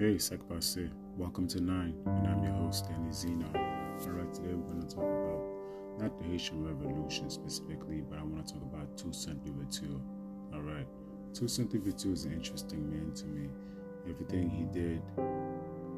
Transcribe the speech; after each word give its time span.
Hey, 0.00 0.16
Sekbase. 0.16 0.90
Welcome 1.18 1.46
to 1.48 1.60
Nine, 1.60 1.94
and 2.06 2.26
I'm 2.26 2.42
your 2.42 2.54
host, 2.54 2.88
Danny 2.88 3.12
Zeno. 3.12 3.44
Alright, 3.54 4.32
today 4.32 4.54
we're 4.54 4.72
going 4.72 4.80
to 4.80 4.94
talk 4.94 5.04
about 5.04 5.42
not 5.98 6.18
the 6.18 6.24
Haitian 6.24 6.64
Revolution 6.64 7.28
specifically, 7.28 8.00
but 8.08 8.18
I 8.18 8.22
want 8.22 8.46
to 8.46 8.54
talk 8.54 8.62
about 8.62 8.96
Toussaint 8.96 9.44
Louverture. 9.44 10.00
Alright, 10.54 10.86
Toussaint 11.34 11.74
Louverture 11.74 12.12
is 12.12 12.24
an 12.24 12.32
interesting 12.32 12.88
man 12.88 13.12
to 13.16 13.26
me. 13.26 13.50
Everything 14.08 14.48
he 14.48 14.64
did, 14.72 15.02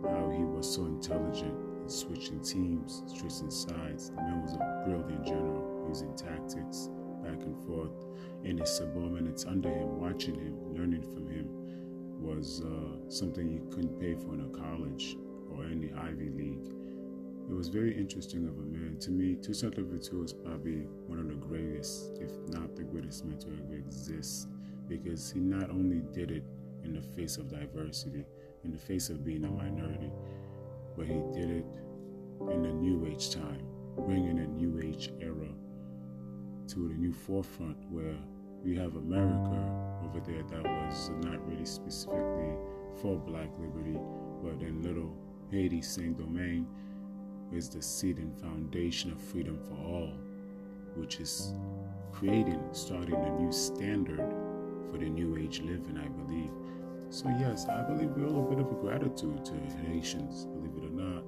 how 0.02 0.28
he 0.36 0.42
was 0.42 0.74
so 0.74 0.86
intelligent 0.86 1.54
in 1.80 1.88
switching 1.88 2.40
teams, 2.40 3.04
switching 3.06 3.52
sides. 3.52 4.10
The 4.10 4.16
man 4.16 4.42
was 4.42 4.54
a 4.54 4.82
brilliant 4.84 5.24
general, 5.24 5.86
using 5.88 6.12
tactics 6.16 6.90
back 7.22 7.42
and 7.42 7.56
forth, 7.66 7.92
and 8.44 8.58
his 8.58 8.70
subordinates 8.70 9.44
under 9.44 9.68
him, 9.68 10.00
watching 10.00 10.34
him, 10.34 10.74
learning 10.74 11.02
from 11.02 11.28
him 11.28 11.48
was 12.20 12.62
uh, 12.62 13.10
something 13.10 13.50
you 13.50 13.66
couldn't 13.70 13.98
pay 13.98 14.14
for 14.14 14.34
in 14.34 14.40
a 14.40 14.58
college 14.58 15.16
or 15.50 15.64
any 15.64 15.92
Ivy 15.92 16.30
League. 16.30 16.72
It 17.50 17.54
was 17.54 17.68
very 17.68 17.96
interesting 17.96 18.46
of 18.46 18.56
a 18.56 18.62
man. 18.62 18.96
To 19.00 19.10
me, 19.10 19.34
Toussaint 19.34 19.76
Louverture 19.76 20.24
is 20.24 20.32
probably 20.32 20.86
one 21.06 21.18
of 21.18 21.28
the 21.28 21.34
greatest, 21.34 22.18
if 22.20 22.30
not 22.48 22.76
the 22.76 22.84
greatest 22.84 23.24
man 23.24 23.38
to 23.40 23.48
ever 23.48 23.74
exist, 23.74 24.48
because 24.88 25.30
he 25.32 25.40
not 25.40 25.70
only 25.70 26.02
did 26.12 26.30
it 26.30 26.44
in 26.84 26.94
the 26.94 27.02
face 27.02 27.36
of 27.36 27.50
diversity, 27.50 28.24
in 28.64 28.70
the 28.70 28.78
face 28.78 29.10
of 29.10 29.24
being 29.24 29.44
a 29.44 29.50
minority, 29.50 30.12
but 30.96 31.06
he 31.06 31.20
did 31.32 31.50
it 31.50 31.66
in 32.50 32.62
the 32.62 32.72
New 32.72 33.06
Age 33.06 33.30
time, 33.34 33.66
bringing 33.96 34.38
a 34.38 34.46
New 34.46 34.80
Age 34.80 35.10
era 35.20 35.48
to 36.72 36.88
the 36.88 36.94
new 36.94 37.12
forefront 37.12 37.76
where 37.90 38.16
we 38.64 38.74
have 38.74 38.96
America 38.96 39.60
over 40.06 40.20
there 40.20 40.42
that 40.44 40.62
was 40.64 41.10
not 41.20 41.46
really 41.46 41.66
specifically 41.66 42.54
for 43.02 43.18
black 43.18 43.50
liberty, 43.58 43.98
but 44.42 44.66
in 44.66 44.82
little 44.82 45.14
Haiti, 45.50 45.82
Saint 45.82 46.16
Domingue 46.16 46.66
is 47.52 47.68
the 47.68 47.82
seed 47.82 48.16
and 48.16 48.34
foundation 48.40 49.12
of 49.12 49.20
freedom 49.20 49.58
for 49.68 49.74
all, 49.86 50.12
which 50.96 51.20
is 51.20 51.52
creating, 52.10 52.62
starting 52.72 53.16
a 53.16 53.30
new 53.38 53.52
standard 53.52 54.32
for 54.90 54.96
the 54.96 55.10
new 55.10 55.36
age 55.36 55.60
living, 55.60 55.98
I 55.98 56.08
believe. 56.08 56.50
So, 57.10 57.28
yes, 57.38 57.66
I 57.66 57.82
believe 57.82 58.12
we 58.12 58.24
owe 58.24 58.46
a 58.46 58.48
bit 58.48 58.58
of 58.58 58.72
a 58.72 58.80
gratitude 58.80 59.44
to 59.44 59.54
Haitians, 59.86 60.46
believe 60.46 60.72
it 60.78 60.86
or 60.86 60.90
not, 60.90 61.24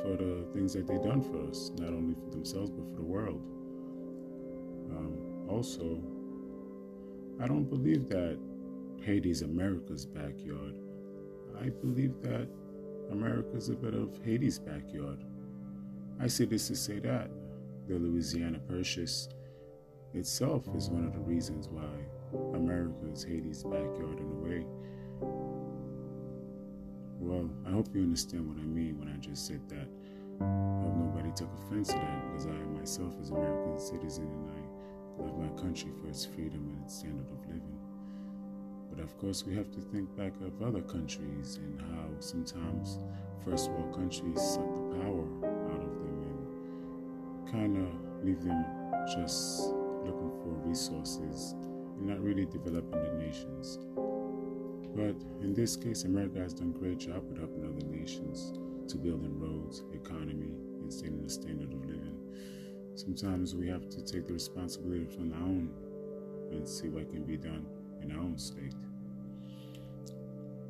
for 0.00 0.16
the 0.16 0.46
things 0.54 0.72
that 0.72 0.86
they've 0.86 1.02
done 1.02 1.20
for 1.20 1.46
us, 1.50 1.72
not 1.76 1.88
only 1.88 2.14
for 2.14 2.30
themselves, 2.30 2.70
but 2.70 2.88
for 2.88 2.96
the 2.96 3.02
world. 3.02 3.42
Um, 4.90 5.46
also, 5.48 6.02
I 7.40 7.46
don't 7.46 7.68
believe 7.68 8.08
that 8.08 8.38
Haiti's 9.02 9.42
America's 9.42 10.06
backyard. 10.06 10.74
I 11.60 11.70
believe 11.70 12.20
that 12.22 12.48
America's 13.10 13.68
a 13.68 13.74
bit 13.74 13.94
of 13.94 14.18
Haiti's 14.24 14.58
backyard. 14.58 15.24
I 16.20 16.26
say 16.26 16.44
this 16.44 16.68
to 16.68 16.76
say 16.76 16.98
that 17.00 17.30
the 17.86 17.98
Louisiana 17.98 18.58
Purchase 18.68 19.28
itself 20.14 20.64
is 20.76 20.90
one 20.90 21.06
of 21.06 21.12
the 21.12 21.20
reasons 21.20 21.68
why 21.68 21.88
America 22.54 23.06
is 23.12 23.24
Haiti's 23.24 23.62
backyard 23.62 24.18
in 24.18 24.26
a 24.26 24.48
way. 24.48 24.66
Well, 27.20 27.48
I 27.66 27.70
hope 27.70 27.88
you 27.94 28.02
understand 28.02 28.48
what 28.48 28.58
I 28.58 28.66
mean 28.66 28.98
when 28.98 29.08
I 29.08 29.16
just 29.18 29.46
said 29.46 29.60
that. 29.68 29.88
I 30.40 30.82
hope 30.82 30.96
nobody 30.96 31.32
took 31.34 31.50
offense 31.54 31.88
to 31.88 31.94
that 31.94 32.26
because 32.26 32.46
I 32.46 32.52
myself 32.78 33.14
is 33.20 33.30
an 33.30 33.36
American 33.36 33.78
citizen 33.78 34.24
and 34.24 34.50
I 34.50 34.67
country 35.60 35.90
for 36.00 36.08
its 36.08 36.24
freedom 36.24 36.68
and 36.70 36.84
its 36.84 36.98
standard 36.98 37.30
of 37.30 37.46
living. 37.46 37.78
But 38.90 39.00
of 39.02 39.16
course, 39.18 39.44
we 39.44 39.54
have 39.54 39.70
to 39.72 39.80
think 39.80 40.14
back 40.16 40.32
of 40.40 40.62
other 40.62 40.82
countries 40.82 41.58
and 41.62 41.80
how 41.80 42.08
sometimes 42.20 42.98
first 43.44 43.70
world 43.70 43.94
countries 43.94 44.40
suck 44.40 44.74
the 44.74 44.96
power 45.02 45.26
out 45.72 45.82
of 45.82 45.94
them 46.00 46.22
and 46.26 47.52
kind 47.52 47.76
of 47.76 48.24
leave 48.24 48.42
them 48.42 48.64
just 49.14 49.70
looking 50.04 50.32
for 50.42 50.50
resources 50.64 51.54
and 51.96 52.06
not 52.06 52.20
really 52.20 52.46
developing 52.46 53.02
the 53.02 53.24
nations. 53.24 53.78
But 54.94 55.16
in 55.42 55.54
this 55.54 55.76
case, 55.76 56.04
America 56.04 56.40
has 56.40 56.54
done 56.54 56.72
a 56.74 56.78
great 56.78 56.98
job 56.98 57.24
with 57.28 57.38
helping 57.38 57.64
other 57.64 57.86
nations 57.86 58.52
to 58.90 58.96
building 58.96 59.38
roads, 59.38 59.82
economy, 59.92 60.54
and 60.80 60.92
setting 60.92 61.22
the 61.22 61.28
standard 61.28 61.72
of 61.72 61.84
living 61.84 62.18
sometimes 62.98 63.54
we 63.54 63.68
have 63.68 63.88
to 63.88 64.02
take 64.02 64.26
the 64.26 64.32
responsibility 64.32 65.06
from 65.06 65.32
our 65.32 65.42
own 65.42 65.70
and 66.50 66.68
see 66.68 66.88
what 66.88 67.08
can 67.10 67.22
be 67.22 67.36
done 67.36 67.64
in 68.02 68.10
our 68.10 68.18
own 68.18 68.36
state. 68.36 68.74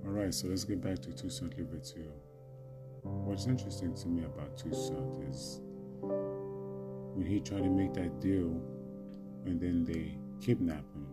All 0.04 0.12
right, 0.12 0.32
so 0.32 0.48
let's 0.48 0.64
get 0.64 0.82
back 0.82 0.98
to 1.00 1.12
Toussaint 1.12 1.58
Louverture. 1.58 2.12
What's 3.02 3.46
interesting 3.46 3.94
to 3.94 4.08
me 4.08 4.24
about 4.24 4.58
Toussaint 4.58 5.30
is 5.30 5.60
when 6.02 7.26
he 7.26 7.40
tried 7.40 7.62
to 7.62 7.70
make 7.70 7.94
that 7.94 8.20
deal 8.20 8.60
and 9.46 9.58
then 9.58 9.84
they 9.86 10.18
kidnap 10.44 10.84
him. 10.94 11.06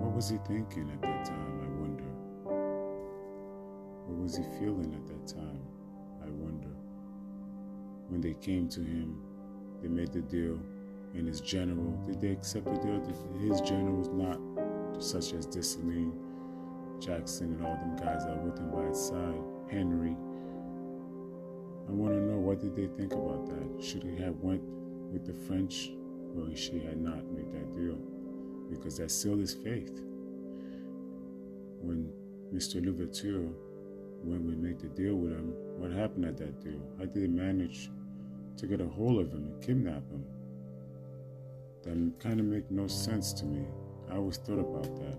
What 0.00 0.14
was 0.14 0.30
he 0.30 0.38
thinking 0.46 0.90
at 0.90 1.02
that 1.02 1.24
time? 1.26 1.60
I 1.62 1.68
wonder. 1.80 2.04
What 4.06 4.22
was 4.22 4.36
he 4.36 4.42
feeling 4.58 4.94
at 4.94 5.06
that 5.08 5.26
time? 5.34 5.73
When 8.14 8.20
they 8.20 8.34
came 8.34 8.68
to 8.68 8.78
him, 8.78 9.20
they 9.82 9.88
made 9.88 10.12
the 10.12 10.20
deal, 10.20 10.56
and 11.14 11.26
his 11.26 11.40
general, 11.40 12.00
did 12.06 12.20
they 12.20 12.30
accept 12.30 12.66
the 12.66 12.76
deal? 12.76 13.02
His 13.40 13.60
general 13.60 13.96
was 13.96 14.08
not 14.08 14.38
such 15.02 15.32
as 15.32 15.48
Dessalines, 15.48 16.14
Jackson, 17.04 17.54
and 17.54 17.66
all 17.66 17.74
them 17.74 17.96
guys 17.96 18.24
that 18.24 18.36
were 18.36 18.50
with 18.50 18.60
him 18.60 18.70
by 18.70 18.84
his 18.84 19.04
side, 19.04 19.42
Henry. 19.68 20.16
I 21.88 21.90
want 21.90 22.14
to 22.14 22.20
know 22.20 22.38
what 22.38 22.60
did 22.60 22.76
they 22.76 22.86
think 22.86 23.14
about 23.14 23.46
that? 23.48 23.82
Should 23.84 24.04
he 24.04 24.14
have 24.22 24.38
went 24.38 24.62
with 24.62 25.26
the 25.26 25.34
French, 25.34 25.90
or 26.38 26.54
she 26.54 26.78
had 26.78 27.00
not 27.00 27.24
made 27.32 27.50
that 27.50 27.74
deal? 27.74 27.98
Because 28.70 28.96
that 28.98 29.10
sealed 29.10 29.40
his 29.40 29.54
faith. 29.54 30.04
When 31.80 32.12
Mr. 32.54 32.80
Louverture, 32.80 33.48
when 34.22 34.46
we 34.46 34.54
made 34.54 34.78
the 34.78 34.86
deal 34.86 35.16
with 35.16 35.32
him, 35.32 35.52
what 35.78 35.90
happened 35.90 36.26
at 36.26 36.36
that 36.36 36.62
deal? 36.62 36.80
How 36.96 37.06
did 37.06 37.14
they 37.14 37.26
manage 37.26 37.90
to 38.56 38.66
get 38.66 38.80
a 38.80 38.86
hold 38.86 39.20
of 39.20 39.32
him 39.32 39.44
and 39.44 39.62
kidnap 39.62 40.08
him? 40.10 40.24
That 41.82 42.18
kind 42.18 42.40
of 42.40 42.46
make 42.46 42.70
no 42.70 42.86
sense 42.86 43.32
to 43.34 43.44
me. 43.44 43.64
I 44.10 44.16
always 44.16 44.38
thought 44.38 44.58
about 44.58 44.94
that. 44.96 45.18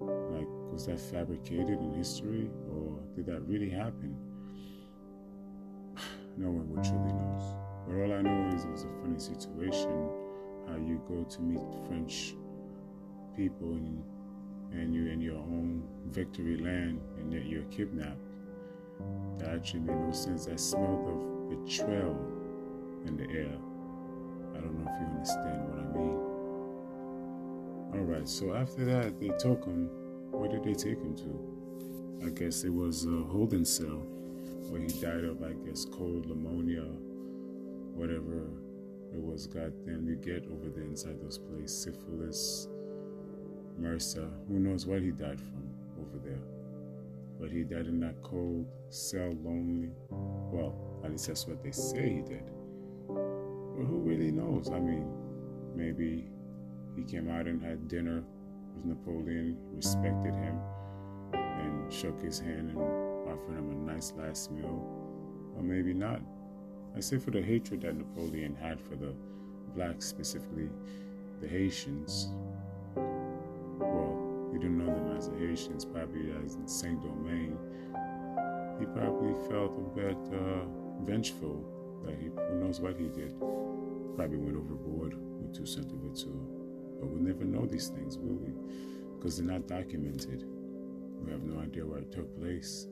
Like, 0.00 0.46
was 0.72 0.86
that 0.86 1.00
fabricated 1.00 1.80
in 1.80 1.94
history 1.94 2.50
or 2.70 3.00
did 3.16 3.26
that 3.26 3.40
really 3.48 3.70
happen? 3.70 4.16
no 6.36 6.50
one 6.50 6.68
would 6.70 6.84
truly 6.84 7.12
knows. 7.12 7.54
But 7.86 7.96
all 7.96 8.12
I 8.12 8.22
know 8.22 8.54
is 8.54 8.64
it 8.64 8.70
was 8.70 8.84
a 8.84 9.02
funny 9.02 9.18
situation. 9.18 10.10
How 10.68 10.76
you 10.76 11.02
go 11.08 11.24
to 11.24 11.42
meet 11.42 11.62
French 11.86 12.34
people 13.36 13.72
and 13.72 14.04
and 14.72 14.94
you're 14.94 15.08
in 15.08 15.20
your 15.20 15.36
own 15.36 15.82
victory 16.10 16.58
land 16.58 17.00
and 17.16 17.32
yet 17.32 17.46
you're 17.46 17.64
kidnapped. 17.64 18.18
That 19.38 19.54
actually 19.54 19.80
made 19.80 19.96
no 19.96 20.12
sense. 20.12 20.46
That 20.46 20.60
smelled 20.60 21.08
of 21.08 21.64
betrayal 21.64 22.37
in 23.06 23.16
the 23.16 23.24
air. 23.24 23.56
I 24.54 24.60
don't 24.60 24.74
know 24.78 24.90
if 24.90 25.00
you 25.00 25.06
understand 25.06 25.68
what 25.68 25.78
I 25.78 25.86
mean. 25.96 26.18
Alright, 27.94 28.28
so 28.28 28.54
after 28.54 28.84
that, 28.84 29.18
they 29.20 29.30
took 29.38 29.64
him. 29.64 29.88
Where 30.30 30.48
did 30.48 30.64
they 30.64 30.74
take 30.74 30.98
him 30.98 31.16
to? 31.16 32.26
I 32.26 32.30
guess 32.30 32.64
it 32.64 32.72
was 32.72 33.04
a 33.06 33.22
holding 33.30 33.64
cell 33.64 34.02
where 34.68 34.80
he 34.80 34.88
died 34.88 35.24
of, 35.24 35.42
I 35.42 35.52
guess, 35.66 35.84
cold 35.84 36.26
pneumonia, 36.26 36.84
whatever 37.94 38.50
it 39.12 39.20
was. 39.20 39.46
Goddamn, 39.46 40.06
you 40.06 40.16
get 40.16 40.44
over 40.50 40.68
there 40.68 40.84
inside 40.84 41.20
those 41.22 41.38
places 41.38 41.82
syphilis, 41.82 42.68
MRSA. 43.80 44.28
Who 44.48 44.58
knows 44.58 44.84
what 44.86 45.00
he 45.00 45.10
died 45.10 45.40
from 45.40 45.70
over 46.00 46.18
there? 46.22 46.42
But 47.40 47.50
he 47.50 47.62
died 47.62 47.86
in 47.86 48.00
that 48.00 48.20
cold 48.22 48.66
cell, 48.90 49.34
lonely. 49.44 49.90
Well, 50.10 50.74
at 51.04 51.10
least 51.12 51.28
that's 51.28 51.46
what 51.46 51.62
they 51.62 51.70
say 51.70 52.08
he 52.10 52.22
did. 52.22 52.42
But 53.78 53.86
who 53.86 53.98
really 53.98 54.32
knows? 54.32 54.70
I 54.70 54.80
mean, 54.80 55.06
maybe 55.76 56.26
he 56.96 57.04
came 57.04 57.30
out 57.30 57.46
and 57.46 57.62
had 57.62 57.86
dinner 57.86 58.24
with 58.74 58.84
Napoleon, 58.84 59.56
respected 59.72 60.34
him, 60.34 60.58
and 61.32 61.92
shook 61.92 62.20
his 62.20 62.40
hand 62.40 62.70
and 62.70 62.80
offered 63.28 63.56
him 63.56 63.70
a 63.70 63.92
nice 63.92 64.12
last 64.16 64.50
meal. 64.50 64.84
Or 65.56 65.62
maybe 65.62 65.94
not. 65.94 66.20
I 66.96 67.00
say 67.00 67.18
for 67.18 67.30
the 67.30 67.40
hatred 67.40 67.82
that 67.82 67.96
Napoleon 67.96 68.56
had 68.56 68.80
for 68.80 68.96
the 68.96 69.14
blacks, 69.76 70.06
specifically 70.06 70.68
the 71.40 71.46
Haitians. 71.46 72.30
Well, 72.96 74.50
he 74.52 74.58
didn't 74.58 74.78
know 74.78 74.92
them 74.92 75.16
as 75.16 75.28
the 75.28 75.36
Haitians, 75.36 75.84
probably 75.84 76.32
as 76.44 76.56
in 76.56 76.66
Saint 76.66 77.00
Domingue. 77.00 77.56
He 78.80 78.86
probably 78.86 79.34
felt 79.48 79.78
a 79.78 79.94
bit 79.94 80.18
uh, 80.34 80.64
vengeful 81.04 81.77
that 82.04 82.14
he 82.18 82.26
who 82.26 82.54
knows 82.60 82.80
what 82.80 82.96
he 82.96 83.08
did. 83.08 83.38
probably 84.16 84.36
went 84.36 84.56
overboard 84.56 85.14
with 85.40 85.66
cent 85.66 85.92
of 85.92 86.04
it. 86.04 86.24
But 87.00 87.08
we'll 87.08 87.22
never 87.22 87.44
know 87.44 87.66
these 87.66 87.88
things, 87.88 88.18
will 88.18 88.36
we? 88.36 88.52
Because 89.16 89.36
they're 89.36 89.46
not 89.46 89.66
documented. 89.66 90.44
We 91.24 91.32
have 91.32 91.42
no 91.42 91.60
idea 91.60 91.84
where 91.84 92.00
it 92.00 92.12
took 92.12 92.36
place. 92.38 92.86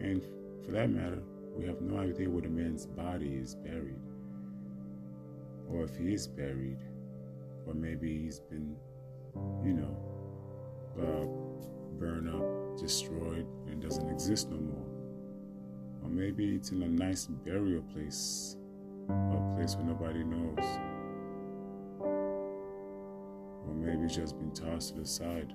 And 0.00 0.22
for 0.64 0.72
that 0.72 0.90
matter, 0.90 1.22
we 1.56 1.66
have 1.66 1.80
no 1.80 1.98
idea 1.98 2.28
where 2.28 2.42
the 2.42 2.48
man's 2.48 2.86
body 2.86 3.34
is 3.34 3.54
buried. 3.54 4.00
Or 5.68 5.84
if 5.84 5.96
he 5.96 6.12
is 6.12 6.26
buried. 6.26 6.78
Or 7.66 7.74
maybe 7.74 8.22
he's 8.22 8.40
been, 8.40 8.76
you 9.64 9.72
know, 9.72 9.96
uh, 11.00 11.98
burned 11.98 12.28
up, 12.28 12.78
destroyed, 12.78 13.46
and 13.66 13.80
doesn't 13.80 14.08
exist 14.10 14.50
no 14.50 14.56
more. 14.56 14.93
Or 16.04 16.10
maybe 16.10 16.54
it's 16.54 16.70
in 16.70 16.82
a 16.82 16.88
nice 16.88 17.26
burial 17.26 17.82
place, 17.94 18.56
a 19.08 19.54
place 19.56 19.74
where 19.74 19.86
nobody 19.86 20.22
knows. 20.22 20.64
Or 23.66 23.74
maybe 23.74 24.04
it's 24.04 24.14
just 24.14 24.38
been 24.38 24.52
tossed 24.52 24.94
to 24.94 25.00
the 25.00 25.06
side. 25.06 25.54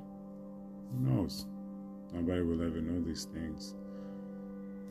Who 0.91 1.07
knows? 1.07 1.45
Nobody 2.11 2.41
will 2.41 2.63
ever 2.63 2.81
know 2.81 2.99
these 3.05 3.25
things. 3.25 3.75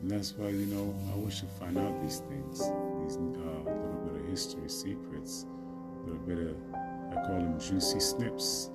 And 0.01 0.09
that's 0.09 0.31
why, 0.37 0.47
you 0.47 0.65
know, 0.67 0.95
I 1.13 1.17
wish 1.17 1.41
to 1.41 1.45
find 1.45 1.77
out 1.77 2.01
these 2.01 2.19
things, 2.19 2.59
these 2.59 3.17
uh, 3.17 3.19
little 3.19 4.01
bit 4.05 4.21
of 4.21 4.29
history 4.29 4.69
secrets, 4.69 5.45
little 6.05 6.21
bit 6.21 6.37
of, 6.37 6.55
I 6.73 7.15
call 7.27 7.35
them 7.35 7.59
juicy 7.59 7.99
snips. 7.99 8.69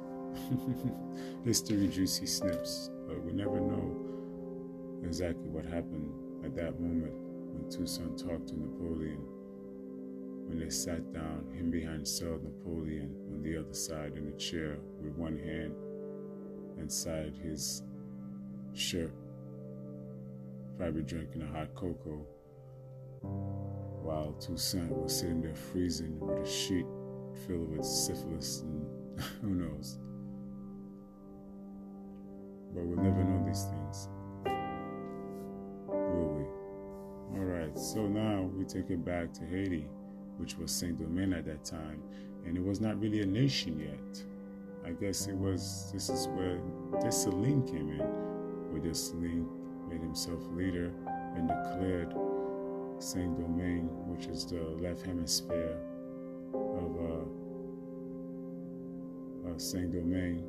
history 1.46 1.88
juicy 1.88 2.26
snips. 2.26 2.90
But 3.08 3.24
we 3.24 3.32
never 3.32 3.58
know 3.58 3.96
exactly 5.02 5.48
what 5.48 5.64
happened 5.64 6.12
at 6.44 6.54
that 6.56 6.80
moment 6.80 7.14
when 7.14 7.70
Toussaint 7.70 8.18
talked 8.18 8.48
to 8.48 8.58
Napoleon. 8.58 9.24
When 10.46 10.58
they 10.58 10.70
sat 10.70 11.12
down, 11.12 11.50
him 11.54 11.70
behind 11.70 12.06
cell, 12.06 12.38
Napoleon 12.42 13.14
on 13.32 13.42
the 13.42 13.56
other 13.56 13.72
side 13.72 14.12
in 14.16 14.28
a 14.28 14.36
chair 14.36 14.76
with 15.02 15.14
one 15.14 15.38
hand 15.38 15.74
inside 16.78 17.34
his 17.42 17.82
shirt 18.74 19.12
probably 20.76 21.02
drinking 21.02 21.42
a 21.42 21.46
hot 21.46 21.74
cocoa 21.74 22.26
while 24.02 24.34
Toussaint 24.40 24.90
was 24.90 25.18
sitting 25.18 25.40
there 25.40 25.54
freezing 25.54 26.18
with 26.18 26.46
a 26.46 26.50
sheet 26.50 26.86
filled 27.46 27.76
with 27.76 27.84
syphilis 27.84 28.60
and 28.60 28.86
who 29.40 29.54
knows. 29.54 29.98
But 32.74 32.84
we'll 32.84 33.02
never 33.02 33.23
so 37.74 38.06
now 38.06 38.48
we 38.56 38.64
take 38.64 38.90
it 38.90 39.04
back 39.04 39.32
to 39.34 39.44
Haiti, 39.44 39.86
which 40.38 40.56
was 40.56 40.70
Saint 40.70 40.98
Domingue 40.98 41.32
at 41.32 41.44
that 41.46 41.64
time, 41.64 42.02
and 42.46 42.56
it 42.56 42.64
was 42.64 42.80
not 42.80 43.00
really 43.00 43.22
a 43.22 43.26
nation 43.26 43.78
yet. 43.78 44.24
I 44.86 44.90
guess 44.92 45.26
it 45.26 45.36
was, 45.36 45.90
this 45.92 46.08
is 46.08 46.28
where 46.28 46.60
Dessalines 47.00 47.70
came 47.70 47.90
in, 47.90 47.98
where 48.70 48.80
Dessalines 48.80 49.48
made 49.88 50.00
himself 50.00 50.40
leader 50.52 50.92
and 51.36 51.48
declared 51.48 52.14
Saint 52.98 53.38
Domingue, 53.40 53.88
which 54.06 54.26
is 54.26 54.44
the 54.46 54.60
left 54.80 55.04
hemisphere 55.04 55.78
of 56.52 56.96
uh, 59.46 59.58
Saint 59.58 59.92
Domingue, 59.92 60.44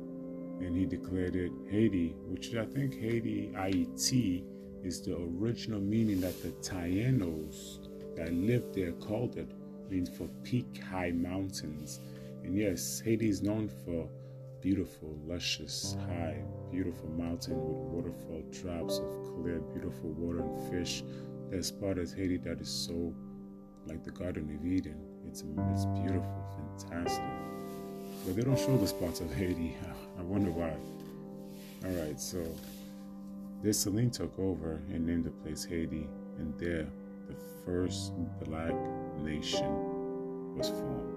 and 0.60 0.76
he 0.76 0.86
declared 0.86 1.36
it 1.36 1.52
Haiti, 1.70 2.14
which 2.26 2.54
I 2.54 2.64
think 2.64 2.94
Haiti, 2.98 3.52
Haiti, 3.56 4.44
is 4.86 5.02
the 5.02 5.16
original 5.16 5.80
meaning 5.80 6.20
that 6.20 6.40
the 6.42 6.50
Tainos 6.62 7.80
that 8.16 8.32
lived 8.32 8.74
there 8.74 8.92
called 8.92 9.36
it, 9.36 9.50
means 9.90 10.08
for 10.08 10.28
peak 10.44 10.80
high 10.90 11.10
mountains. 11.10 12.00
And 12.44 12.56
yes, 12.56 13.00
Haiti 13.04 13.28
is 13.28 13.42
known 13.42 13.68
for 13.68 14.08
beautiful, 14.62 15.18
luscious, 15.26 15.96
high, 16.06 16.42
beautiful 16.70 17.08
mountain 17.10 17.56
with 17.56 17.76
waterfall 17.92 18.42
drops 18.52 18.98
of 18.98 19.10
clear, 19.34 19.58
beautiful 19.74 20.10
water 20.12 20.40
and 20.40 20.70
fish. 20.70 21.02
There's 21.50 21.70
part 21.70 21.98
of 21.98 22.12
Haiti 22.12 22.38
that 22.38 22.60
is 22.60 22.68
so 22.68 23.12
like 23.86 24.04
the 24.04 24.10
Garden 24.12 24.56
of 24.58 24.66
Eden. 24.66 25.00
It's, 25.26 25.42
it's 25.72 25.84
beautiful, 25.86 26.78
fantastic. 26.78 27.24
But 28.24 28.36
they 28.36 28.42
don't 28.42 28.58
show 28.58 28.76
the 28.76 28.86
spots 28.86 29.20
of 29.20 29.32
Haiti. 29.34 29.76
I 30.18 30.22
wonder 30.22 30.50
why. 30.50 30.74
All 31.84 31.94
right, 32.04 32.18
so 32.20 32.44
Dessalines 33.62 34.16
took 34.18 34.38
over 34.38 34.82
and 34.92 35.06
named 35.06 35.24
the 35.24 35.30
place 35.30 35.64
Haiti, 35.64 36.08
and 36.38 36.56
there 36.58 36.86
the 37.26 37.34
first 37.64 38.12
black 38.44 38.74
nation 39.18 40.54
was 40.56 40.68
formed. 40.68 41.16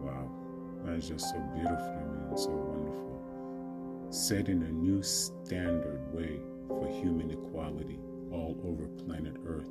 Wow. 0.00 0.30
That 0.84 0.96
is 0.96 1.08
just 1.08 1.30
so 1.30 1.38
beautiful 1.54 2.28
and 2.28 2.38
so 2.38 2.50
wonderful. 2.50 4.08
Setting 4.10 4.62
a 4.62 4.72
new 4.72 5.02
standard 5.02 6.12
way 6.12 6.40
for 6.66 6.88
human 6.88 7.30
equality 7.30 8.00
all 8.32 8.58
over 8.64 8.88
planet 9.04 9.36
Earth. 9.46 9.70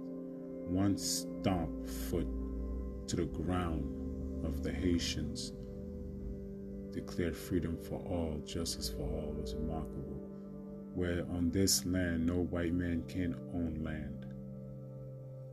One 0.67 0.97
stomp 0.97 1.85
foot 2.09 2.27
to 3.07 3.15
the 3.17 3.25
ground 3.25 4.45
of 4.45 4.63
the 4.63 4.71
Haitians 4.71 5.51
declared 6.91 7.35
freedom 7.35 7.77
for 7.77 7.99
all, 7.99 8.41
justice 8.45 8.89
for 8.89 9.03
all 9.03 9.33
was 9.37 9.55
remarkable. 9.55 10.30
Where 10.93 11.25
on 11.31 11.51
this 11.51 11.85
land 11.85 12.25
no 12.25 12.43
white 12.43 12.73
man 12.73 13.03
can 13.07 13.35
own 13.53 13.81
land. 13.83 14.25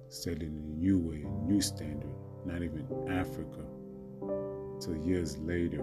Setting 0.08 0.56
a 0.56 0.78
new 0.80 0.98
way, 0.98 1.22
a 1.22 1.50
new 1.50 1.60
standard, 1.60 2.10
not 2.44 2.62
even 2.62 2.86
Africa 3.08 3.64
till 4.80 4.96
years 4.96 5.38
later, 5.38 5.82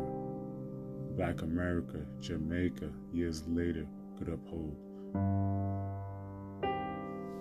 Black 1.15 1.41
America, 1.41 1.99
Jamaica, 2.19 2.89
years 3.11 3.43
later, 3.47 3.85
could 4.17 4.29
uphold. 4.29 4.75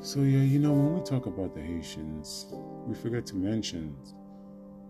So, 0.00 0.20
yeah, 0.20 0.43
you 0.43 0.58
know, 0.58 0.72
when 0.72 0.94
we 0.94 1.00
talk 1.02 1.26
about 1.26 1.55
the 1.55 1.61
Haitians, 1.61 2.46
we 2.87 2.94
forget 2.94 3.25
to 3.26 3.37
mention, 3.37 3.96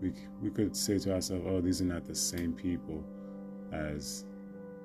we, 0.01 0.13
we 0.43 0.51
could 0.51 0.77
say 0.77 0.99
to 0.99 1.15
ourselves, 1.15 1.45
oh, 1.47 1.61
these 1.61 1.81
are 1.81 1.87
not 1.87 2.05
the 2.05 2.15
same 2.15 2.53
people 2.53 3.05
as 3.73 4.25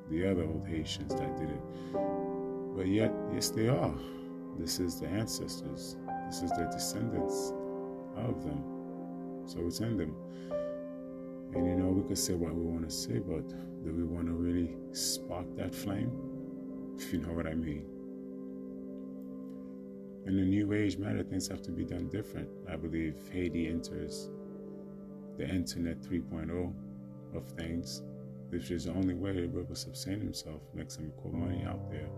the 0.10 0.30
other 0.30 0.44
old 0.44 0.66
Haitians 0.68 1.14
that 1.16 1.38
did 1.38 1.50
it. 1.50 1.62
But 2.76 2.88
yet, 2.88 3.14
yes, 3.34 3.50
they 3.50 3.68
are. 3.68 3.94
This 4.58 4.80
is 4.80 5.00
the 5.00 5.08
ancestors, 5.08 5.96
this 6.28 6.42
is 6.42 6.52
the 6.52 6.70
descendants 6.72 7.54
of 8.18 8.44
them. 8.44 8.64
So 9.46 9.60
it's 9.66 9.80
in 9.80 9.98
them. 9.98 10.16
And 11.54 11.66
you 11.66 11.76
know, 11.76 11.90
we 11.90 12.08
could 12.08 12.18
say 12.18 12.34
what 12.34 12.54
we 12.54 12.62
want 12.62 12.88
to 12.88 12.94
say, 12.94 13.20
but 13.20 13.48
do 13.84 13.94
we 13.94 14.04
want 14.04 14.28
to 14.28 14.34
really 14.34 14.76
spark 14.92 15.46
that 15.56 15.74
flame? 15.74 16.12
If 16.98 17.14
you 17.14 17.20
know 17.20 17.34
what 17.34 17.48
I 17.48 17.54
mean. 17.56 17.86
In 20.26 20.36
the 20.36 20.44
new 20.44 20.74
age 20.74 20.98
matter, 20.98 21.24
things 21.24 21.48
have 21.48 21.62
to 21.64 21.72
be 21.72 21.86
done 21.86 22.10
different. 22.10 22.50
I 22.72 22.76
believe 22.76 23.16
Haiti 23.32 23.68
enters 23.68 24.30
the 25.38 25.48
internet 25.48 26.02
3.0 26.02 26.74
of 27.34 27.46
things, 27.52 28.04
which 28.50 28.72
is 28.72 28.86
the 28.86 28.92
only 28.92 29.14
way 29.14 29.34
to 29.34 29.48
be 29.48 29.64
to 29.64 29.76
sustain 29.76 30.20
himself, 30.20 30.62
make 30.74 30.92
some 30.92 31.12
cool 31.22 31.32
money 31.34 31.64
out 31.66 31.90
there. 31.90 32.10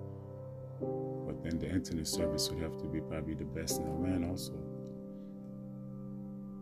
But 0.79 1.43
then 1.43 1.59
the 1.59 1.69
internet 1.69 2.07
service 2.07 2.49
would 2.49 2.61
have 2.63 2.77
to 2.77 2.85
be 2.85 3.01
probably 3.01 3.35
the 3.35 3.45
best 3.45 3.79
in 3.79 3.85
the 3.85 3.91
land 3.91 4.25
also. 4.25 4.53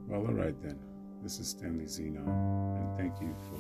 Well, 0.08 0.22
all 0.22 0.34
right 0.34 0.60
then. 0.62 0.80
This 1.22 1.40
is 1.40 1.50
Stanley 1.50 1.86
Zeno, 1.86 2.22
and 2.22 2.98
thank 2.98 3.20
you 3.22 3.36
for 3.50 3.60